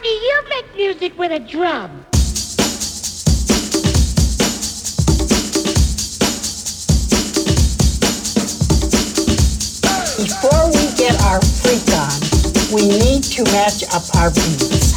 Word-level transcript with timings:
Do 0.00 0.08
you 0.08 0.42
make 0.48 0.76
music 0.76 1.18
with 1.18 1.32
a 1.32 1.40
drum? 1.40 2.04
Before 10.16 10.66
we 10.70 10.94
get 10.96 11.20
our 11.24 11.40
freak 11.42 11.82
on, 11.98 12.14
we 12.72 12.86
need 12.86 13.24
to 13.24 13.42
match 13.50 13.82
up 13.92 14.04
our 14.14 14.30
beats. 14.30 14.94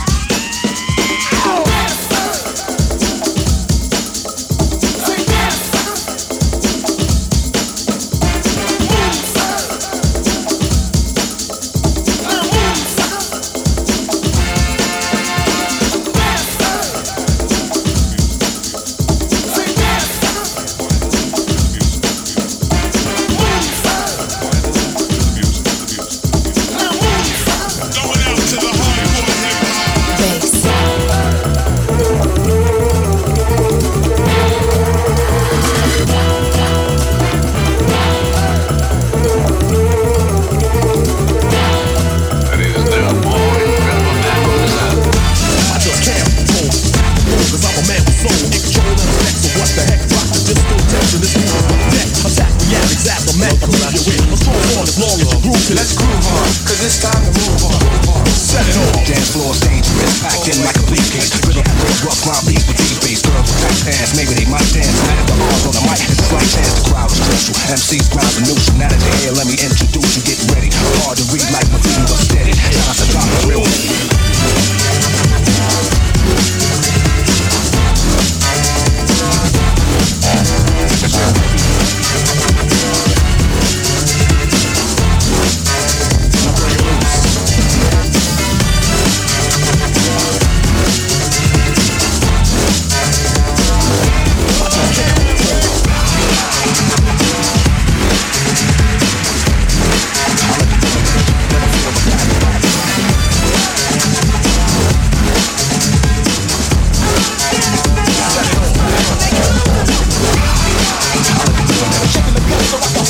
So 112.51 112.77
I 112.77 113.00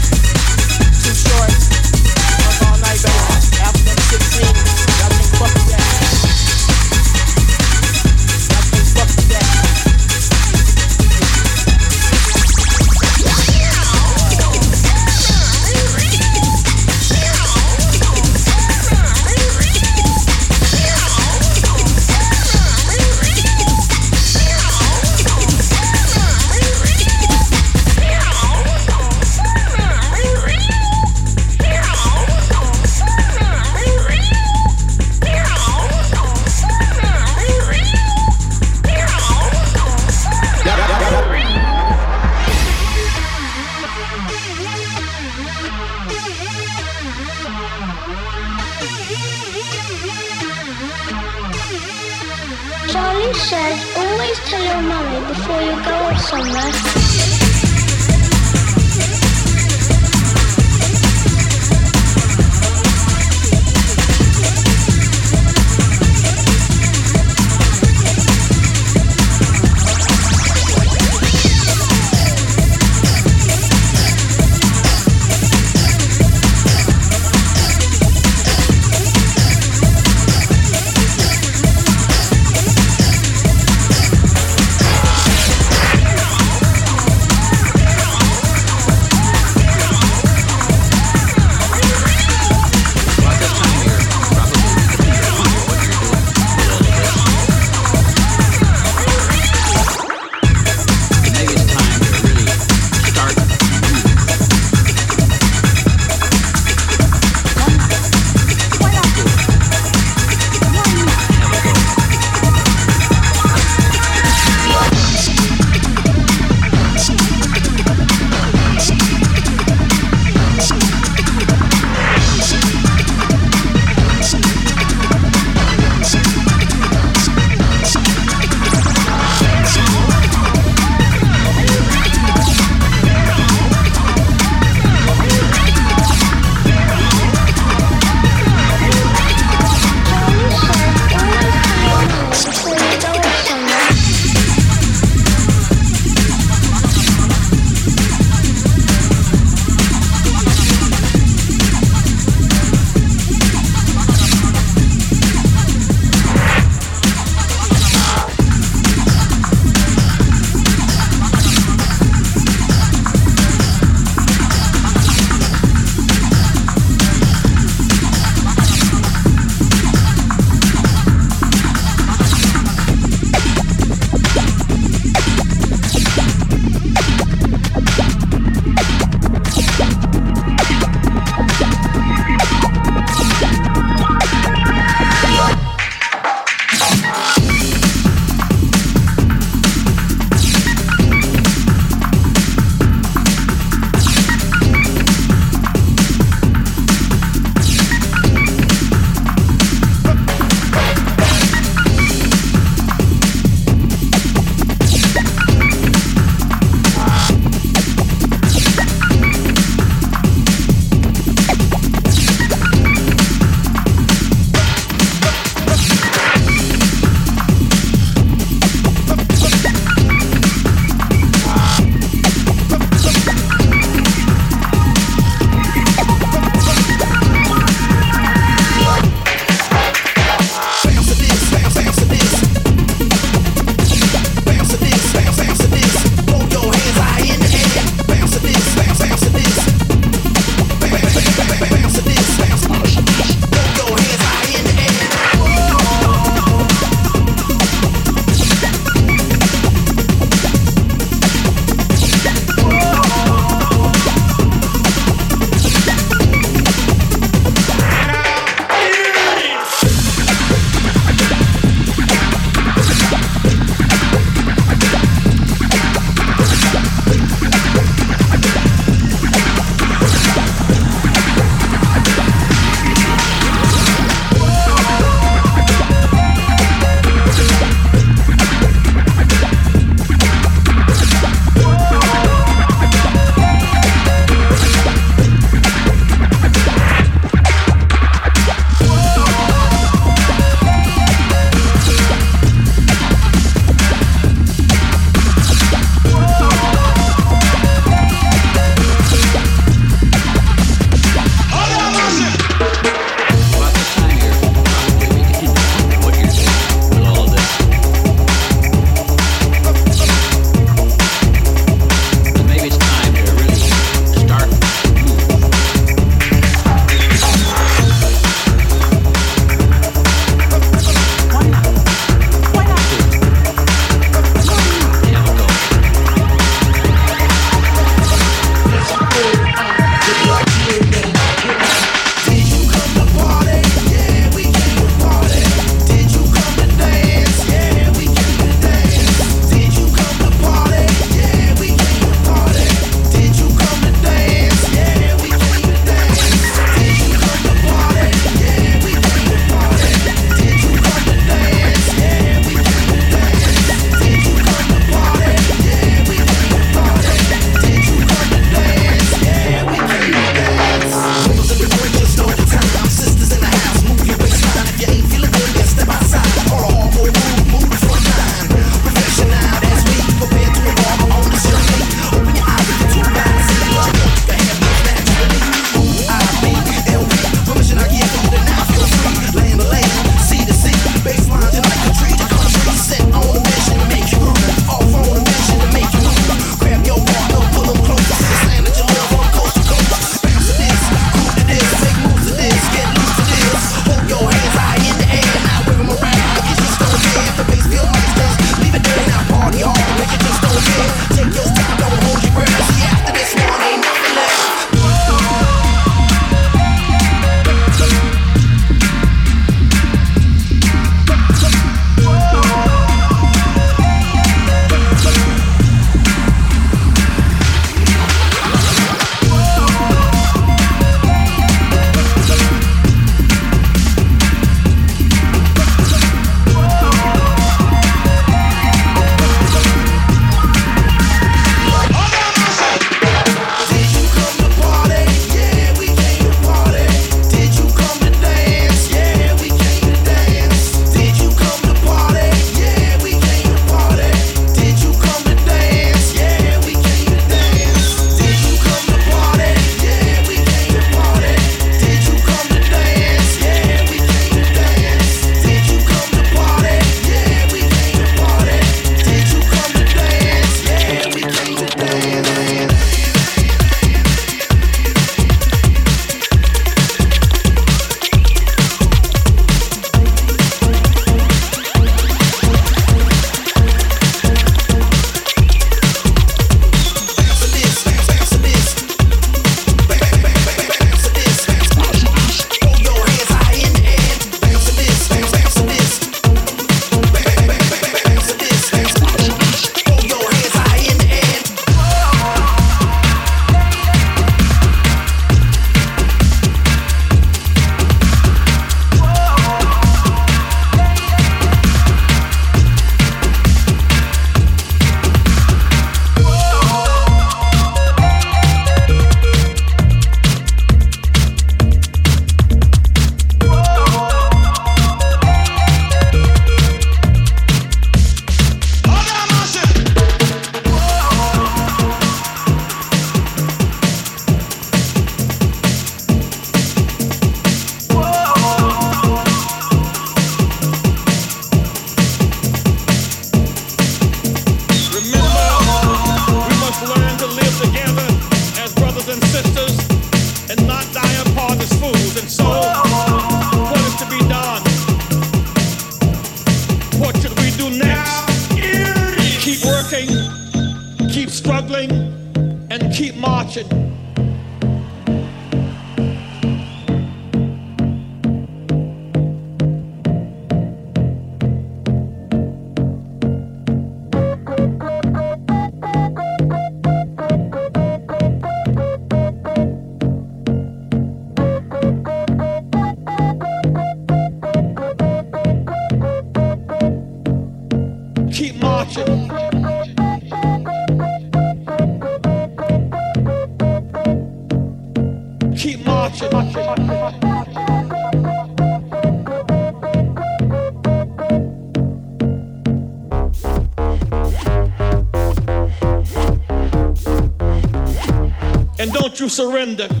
You 599.19 599.29
surrender. 599.29 600.00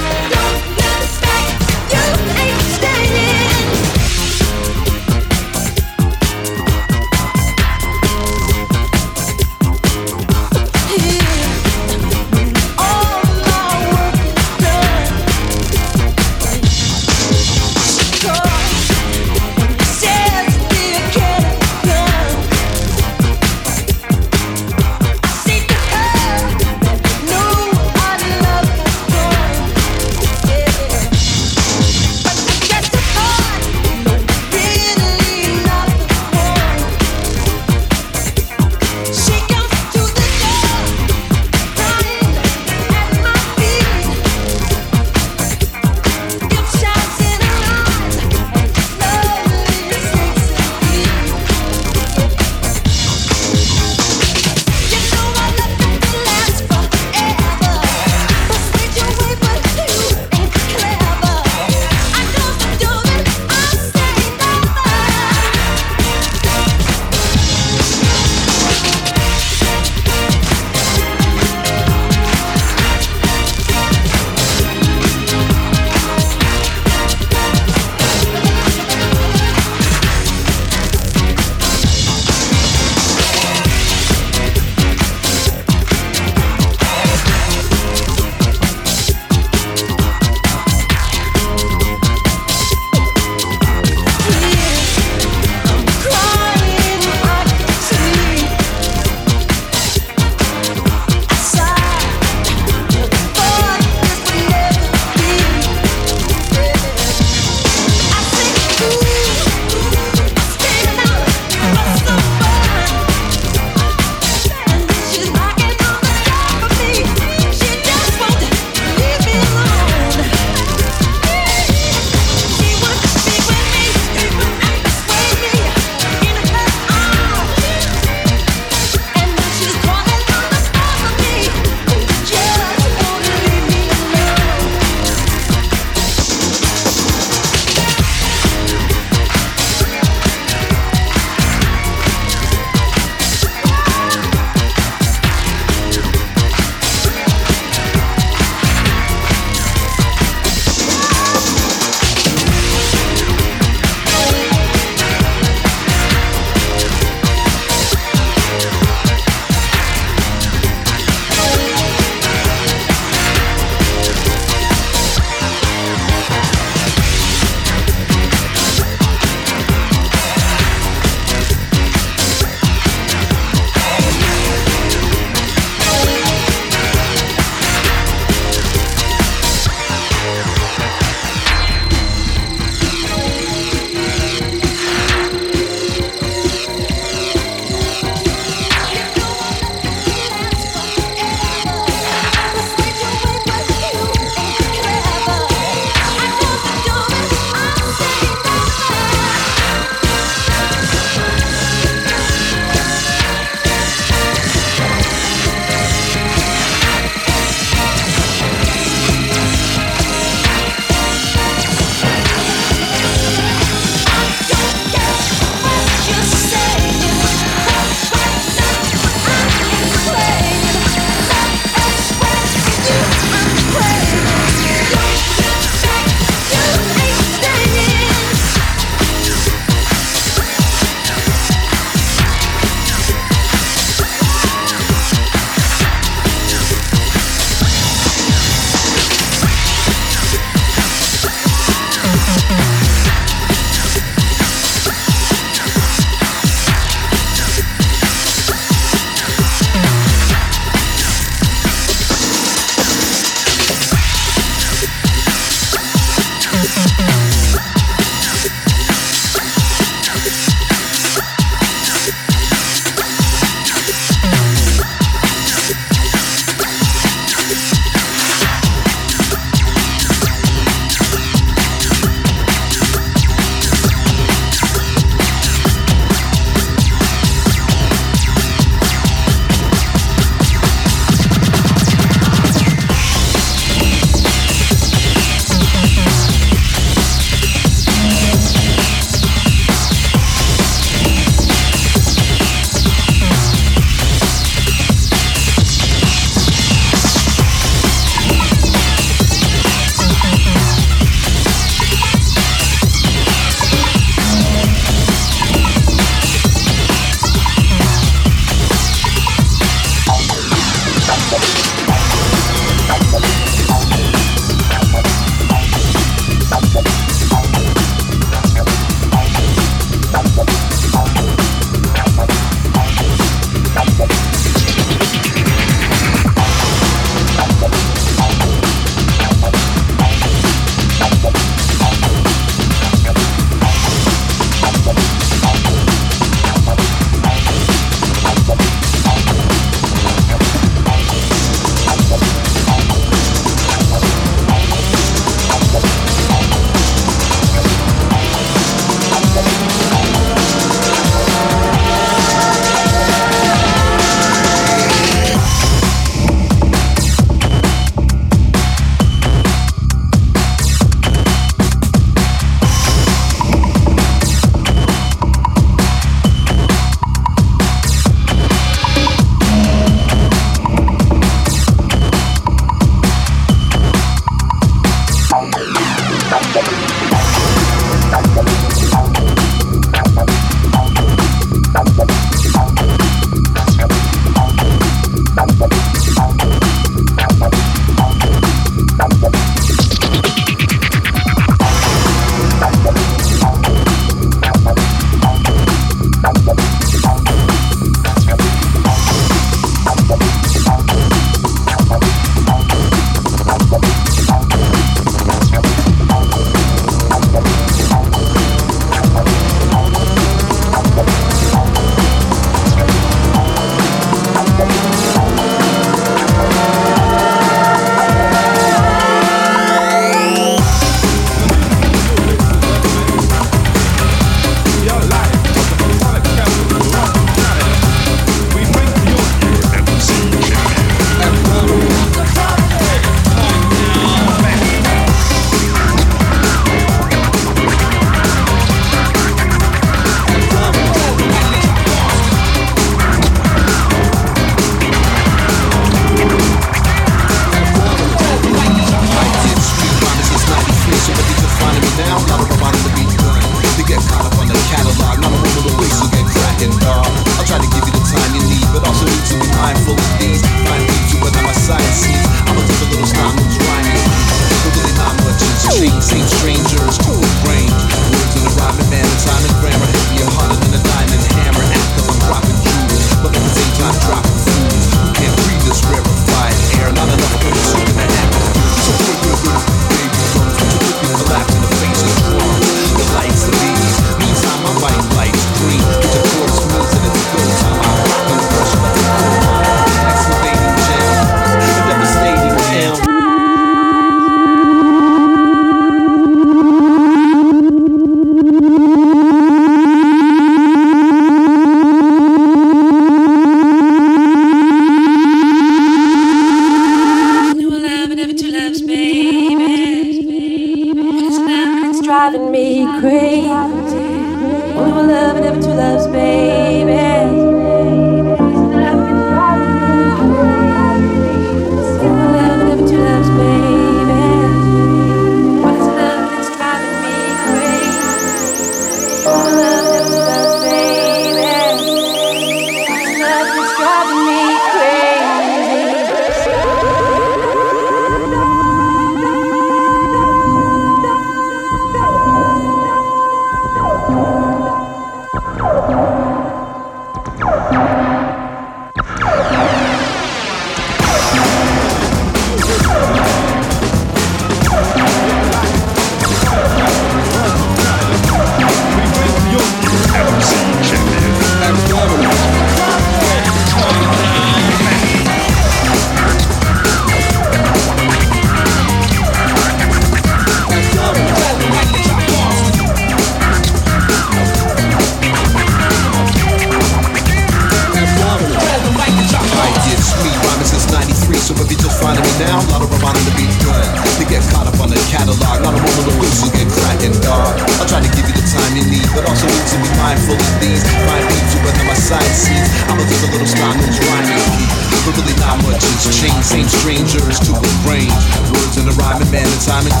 Simon 599.71 600.00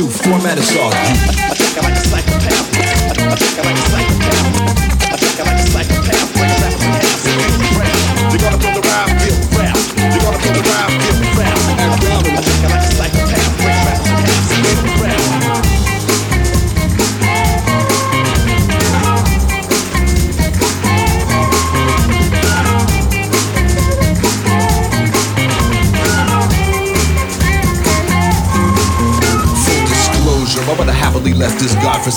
two, 0.00 0.08
format 0.08 0.58
is 0.58 0.76
all 0.76 1.09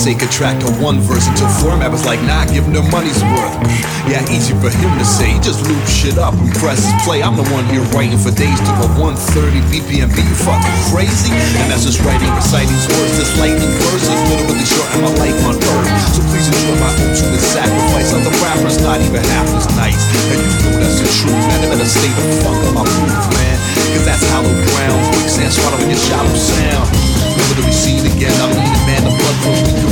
godforsaken 0.04 0.28
track 0.36 0.60
to 0.60 0.68
one 0.84 1.00
verse 1.00 1.28
until 1.32 1.48
format 1.64 1.88
was 1.88 2.04
like, 2.04 2.20
nah, 2.28 2.44
give 2.52 2.68
their 2.76 2.84
money's 2.92 3.24
worth. 3.24 3.56
Yeah, 4.04 4.20
easy 4.28 4.52
for 4.60 4.68
him 4.68 4.92
to 5.00 5.06
say. 5.08 5.32
He 5.32 5.40
Just 5.40 5.64
loop 5.64 5.80
shit 5.88 6.20
up 6.20 6.36
and 6.36 6.52
press 6.60 6.84
play. 7.08 7.24
I'm 7.24 7.40
the 7.40 7.48
one 7.56 7.64
here 7.72 7.80
writing 7.96 8.20
for 8.20 8.28
days 8.36 8.60
to 8.60 8.72
a 8.84 8.88
130 9.00 9.64
BPM. 9.72 10.12
You 10.12 10.36
fucking 10.44 10.76
crazy? 10.92 11.32
And 11.64 11.72
that's 11.72 11.88
just 11.88 12.04
writing, 12.04 12.28
reciting 12.36 12.76
words. 12.92 13.16
This 13.16 13.32
lightning 13.40 13.72
verse 13.80 14.04
is 14.04 14.22
literally 14.28 14.68
shorting 14.68 15.02
my 15.08 15.14
life 15.24 15.40
on 15.48 15.56
earth. 15.56 15.88
So 16.12 16.20
please 16.28 16.52
enjoy 16.52 16.76
my 16.84 16.92
ultimate 17.00 17.40
sacrifice. 17.40 18.12
Other 18.12 18.36
rappers 18.44 18.84
not 18.84 19.00
even 19.00 19.24
half 19.24 19.48
as 19.56 19.72
nice. 19.80 20.04
And 20.36 20.40
you 20.44 20.52
know 20.68 20.84
that's 20.84 21.00
the 21.00 21.08
truth, 21.24 21.40
man. 21.48 21.64
I'm 21.64 21.80
a 21.80 21.88
state 21.88 22.12
of 22.12 22.28
fuck 22.44 22.60
on 22.60 22.76
my 22.76 22.84
move, 22.84 23.28
man. 23.40 23.56
Cause 23.96 24.04
that's 24.04 24.24
hollow 24.36 24.52
ground. 24.52 25.00
Quicksand 25.16 25.56
swallowing 25.56 25.88
your 25.88 26.02
shallow 26.12 26.36
sound. 26.36 26.92
Never 27.40 27.56
to 27.56 27.64
be 27.64 27.72
seen 27.72 28.04
again. 28.04 28.36
I'm 28.44 28.52
eating 28.52 28.84
man, 28.84 29.02
the 29.08 29.14
blood 29.16 29.38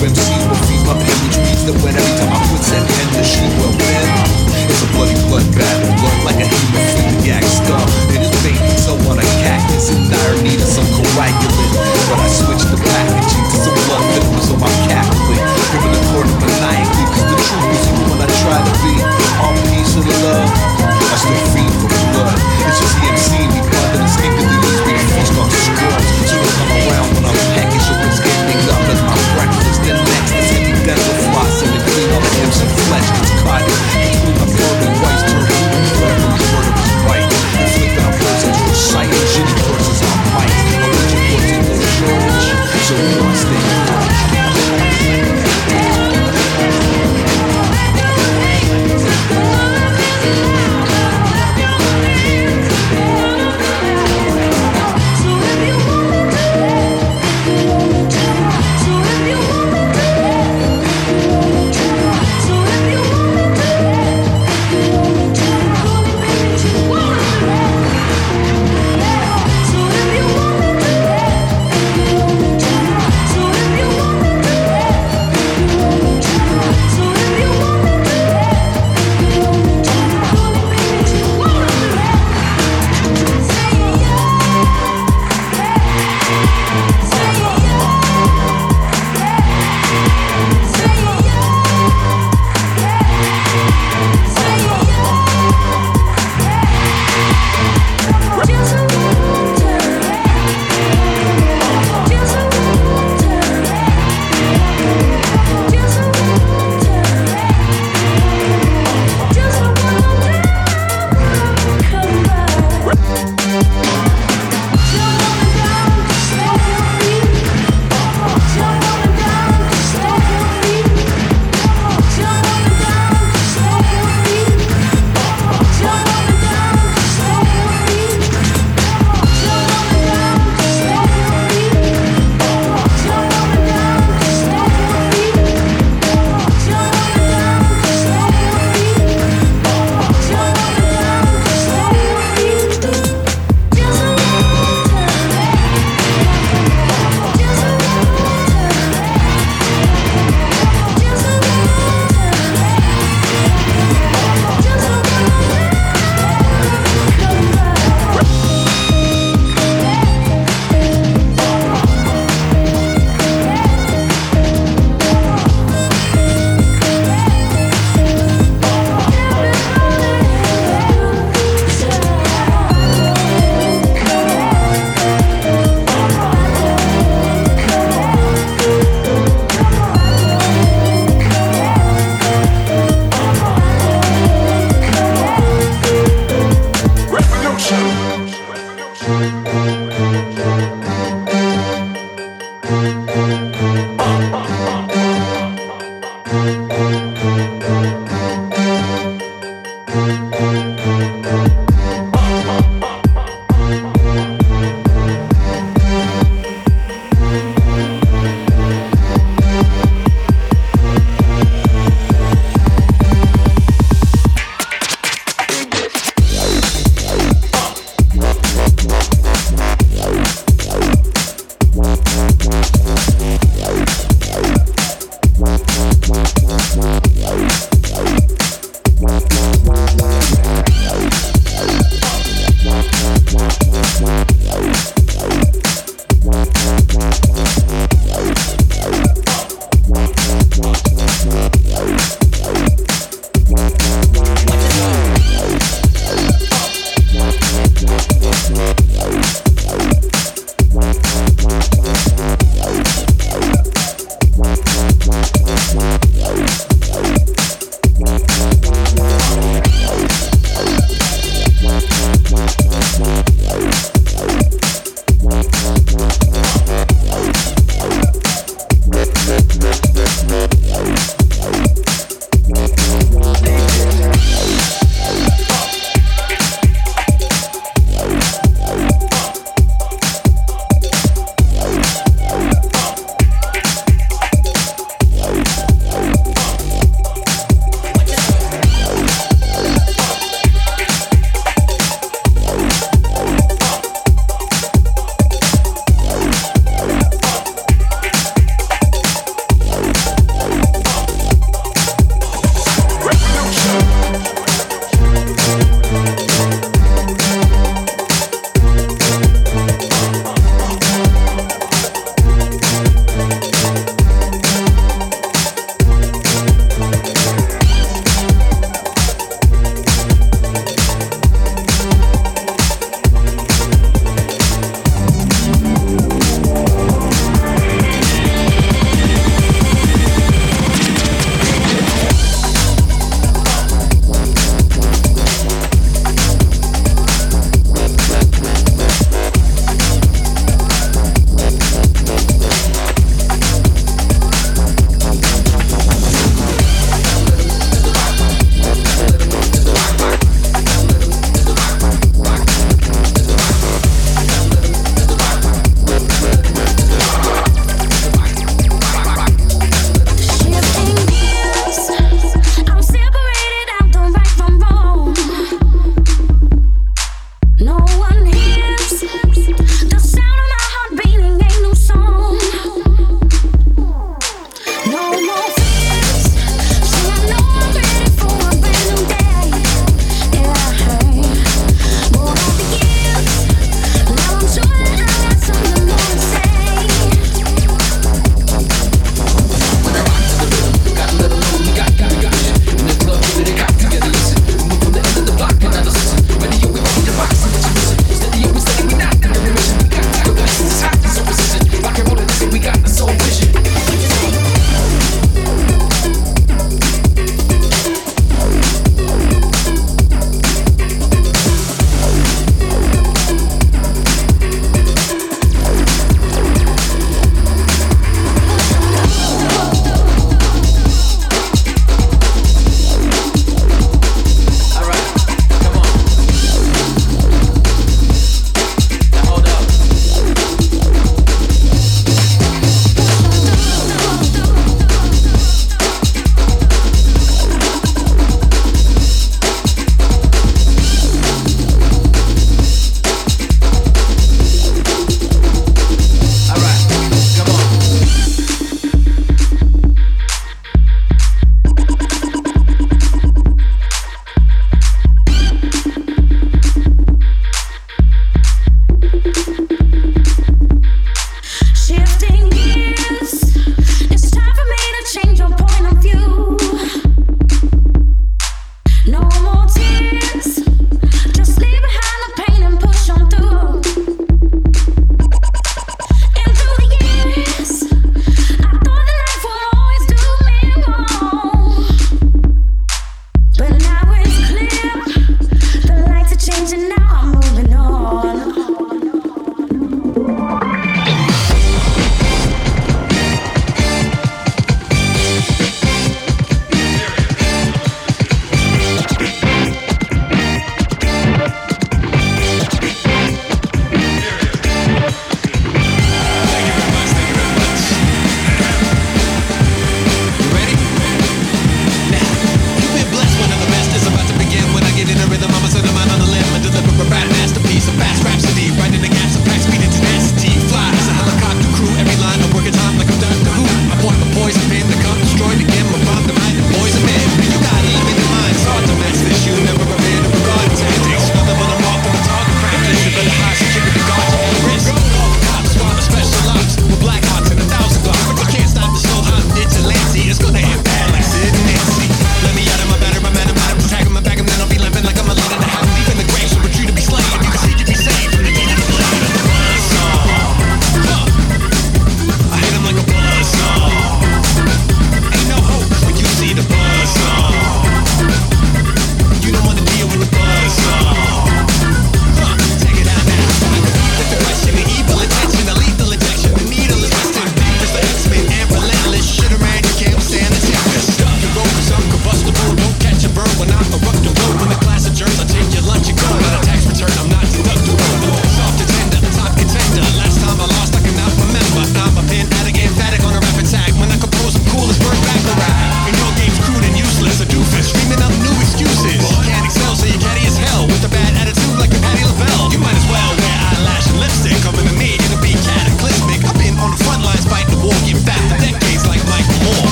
MCs 0.00 0.48
will 0.48 0.56
feed 0.64 0.80
my 0.88 0.96
pain, 0.96 1.18
which 1.28 1.36
means 1.44 1.60
that 1.68 1.76
when 1.84 1.92
every 1.92 2.16
time 2.16 2.32
I 2.32 2.40
put 2.48 2.62
that 2.72 2.84
pen, 2.88 3.08
the 3.12 3.20
sheep 3.20 3.52
will 3.60 3.74
win. 3.76 4.04
It's 4.64 4.80
a 4.80 4.88
bloody 4.96 5.12
blood 5.28 5.44
battle, 5.52 5.92
blood 6.00 6.18
like 6.24 6.40
a 6.40 6.48
hemophiliac 6.48 7.44
skull 7.44 7.84
in 8.08 8.24
his 8.24 8.32
vein. 8.40 8.56
So 8.80 8.96
on 9.12 9.20
a 9.20 9.26
cactus 9.44 9.92
in 9.92 10.08
dire 10.08 10.40
need 10.40 10.56
of 10.56 10.72
some 10.72 10.88
coagulant, 10.96 11.36
but 12.08 12.16
I 12.16 12.28
switched 12.32 12.72
the 12.72 12.80
packaging 12.80 13.44
to 13.44 13.56
some 13.60 13.76
blood 13.84 14.04
that 14.16 14.24
was 14.32 14.48
on 14.48 14.64
my 14.64 14.72
cackling, 14.88 15.44
gripping 15.68 15.92
the 15.92 16.02
corner 16.16 16.32
maniacally, 16.48 17.04
cause 17.12 17.26
the 17.28 17.36
truth 17.36 17.68
is 17.76 17.84
even 17.92 18.04
when 18.08 18.20
I 18.24 18.28
try 18.40 18.56
to 18.56 18.74
be 18.80 18.94
all 19.36 19.52
peace 19.68 20.00
and 20.00 20.08
love, 20.24 20.48
I 21.12 21.16
still 21.20 21.44
feed 21.52 21.72
for 21.76 21.92
blood. 22.16 22.40
It's 22.64 22.80
just 22.80 22.96
the 22.96 23.04
MC, 23.04 23.36
me 23.52 23.60
blood 23.68 23.88
that 23.92 24.00
instinctively 24.00 24.58
leaves 24.64 24.80
me 24.80 24.92
to 24.96 25.04
feast 25.12 25.34
on 25.36 25.48
scrubs, 25.52 26.08
so 26.24 26.40
don't 26.40 26.54
come 26.56 26.72
around 26.88 27.08
when 27.20 27.24
I'm 27.28 27.49
limbs 32.50 32.74
flesh 32.88 33.08
was 33.20 33.30
cotton 33.42 33.68
between 33.70 34.34
the 34.34 34.46
bourbon 34.58 34.92
whites 35.02 35.22
turned 35.30 35.46
blue 35.46 35.70
and 35.70 35.86
bourbon 35.98 36.42
word 36.50 36.66
of 36.66 37.06
right. 37.06 37.22
Inflicting 37.22 38.04
on 38.04 38.12
persons 38.18 38.56
from 38.58 38.74
sight, 38.74 39.10
shitty 39.32 39.54
courses 39.62 40.02
on 40.02 40.18
might. 40.34 40.50
A 40.50 40.88
legend 40.90 41.68
was 41.68 41.78
the 41.78 41.88
shortage, 41.94 42.46
so 42.86 43.19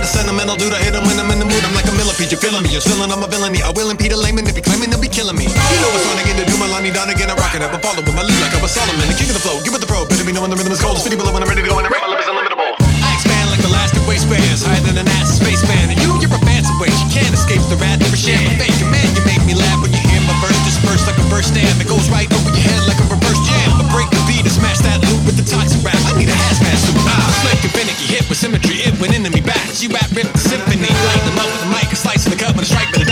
not 0.00 0.08
a 0.08 0.16
sentimental 0.16 0.56
dude. 0.56 0.72
I 0.72 0.80
hit 0.80 0.96
him 0.96 1.04
when 1.04 1.20
I'm 1.20 1.28
in 1.28 1.36
the 1.36 1.44
mood. 1.44 1.60
I'm 1.60 1.76
like 1.76 1.84
a 1.84 1.92
millipede. 1.92 2.32
You 2.32 2.40
feeling 2.40 2.64
me? 2.64 2.72
You're 2.72 2.80
feeling 2.80 3.12
I'm 3.12 3.20
a 3.20 3.28
villainy. 3.28 3.60
I 3.60 3.68
will 3.76 3.92
impede 3.92 4.16
a 4.16 4.18
layman 4.18 4.48
if 4.48 4.56
he 4.56 4.64
claiming 4.64 4.88
to 4.96 4.96
be 4.96 5.12
killing 5.12 5.36
me. 5.36 5.44
You 5.44 5.78
know 5.84 5.92
what's 5.92 6.08
on 6.08 6.16
again 6.16 6.40
to 6.40 6.44
do. 6.48 6.56
Milani 6.56 6.88
down 6.88 7.12
again. 7.12 7.28
I 7.28 7.36
rock 7.36 7.52
it 7.52 7.60
up. 7.60 7.76
I 7.76 7.78
follow 7.84 8.00
with 8.00 8.16
my 8.16 8.24
lead 8.24 8.40
like 8.40 8.56
I'm 8.56 8.64
a 8.64 8.70
Solomon. 8.70 9.04
The 9.04 9.16
king 9.20 9.28
of 9.28 9.36
the 9.36 9.44
flow. 9.44 9.60
Give 9.60 9.76
it 9.76 9.80
the 9.84 9.90
pro. 9.90 10.08
Better 10.08 10.24
be 10.24 10.32
knowing 10.32 10.48
the 10.48 10.56
rhythm 10.56 10.72
is 10.72 10.80
cold. 10.80 10.96
It's 10.96 11.04
below 11.04 11.36
when 11.36 11.44
I'm 11.44 11.50
ready 11.52 11.60
to 11.60 11.68
go. 11.68 11.76
And 11.76 11.84
I 11.84 11.92
rap 11.92 12.00
my 12.00 12.16
lip 12.16 12.24
is 12.24 12.28
unlimitable. 12.32 12.72
I 12.80 13.12
expand 13.12 13.52
like 13.52 13.60
elastic 13.60 14.00
waistbands. 14.08 14.64
Higher 14.64 14.80
than 14.88 14.96
an 14.96 15.08
ass 15.20 15.36
spaceman. 15.36 15.92
And 15.92 16.00
you, 16.00 16.16
you're 16.16 16.32
a 16.32 16.40
fancy 16.48 16.72
waste. 16.80 16.96
You 17.04 17.20
can't 17.20 17.34
escape 17.36 17.60
the 17.68 17.76
wrath. 17.76 18.00
Never 18.00 18.16
share 18.16 18.40
my 18.40 18.56
fate. 18.56 18.72
Man, 18.88 19.04
you 19.12 19.24
make 19.28 19.44
me 19.44 19.52
laugh 19.52 19.84
when 19.84 19.92
you 19.92 20.00
hear 20.00 20.24
my 20.24 20.32
verse 20.40 20.56
dispersed 20.64 21.04
like 21.12 21.20
a 21.20 21.26
burst 21.28 21.52
dam. 21.52 21.76
It 21.76 21.92
goes 21.92 22.08
right 22.08 22.30
over 22.32 22.48
your 22.48 22.64
head 22.64 22.88
like 22.88 22.96
a 23.04 23.06
reverse 23.12 23.40
jam. 23.44 23.68
I 23.76 23.84
break 23.92 24.08
the 24.08 24.22
beat 24.24 24.48
and 24.48 24.54
smash 24.54 24.80
that 24.80 25.04
loop 25.12 25.28
with 25.28 25.36
the 25.36 25.44
toxic 25.44 25.84
rap. 25.84 26.00
I 26.08 26.16
need 26.16 26.32
a 26.32 26.38
hazmat 26.48 26.88
suit. 26.88 26.96
Ah, 27.04 27.20
slick 27.44 27.60
and 27.68 27.74
finicky 27.76 28.08
hit 28.08 28.24
with 28.32 28.40
symmetry. 28.40 28.80
It 28.80 28.96
went 28.96 29.12
into 29.12 29.28
me. 29.28 29.39
She 29.72 29.86
rapping 29.86 30.26
symphony. 30.36 30.82
Like 30.82 31.24
the 31.24 31.32
mother's 31.36 31.64
mic, 31.70 31.96
slicing 31.96 32.32
the 32.32 32.38
cup 32.38 32.56
with 32.56 32.64
a 32.64 32.66
strike. 32.66 32.92
and 32.96 33.08
a 33.08 33.09